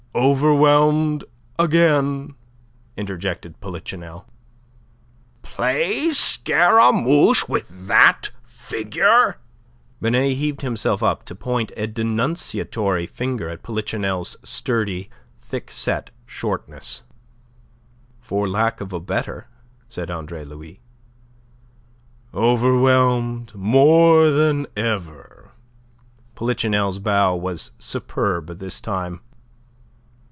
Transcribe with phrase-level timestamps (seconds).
[0.13, 1.23] "Overwhelmed
[1.57, 2.35] again,"
[2.97, 4.25] interjected Polichinelle.
[5.41, 9.37] "Play Scaramouche with that figure?"
[10.01, 15.09] Binet heaved himself up to point a denunciatory finger at Polichinelle's sturdy,
[15.39, 17.03] thick set shortness.
[18.19, 19.47] "For lack of a better,"
[19.87, 20.81] said Andre Louis.
[22.33, 25.51] "Overwhelmed more than ever."
[26.35, 29.21] Polichinelle's bow was superb this time.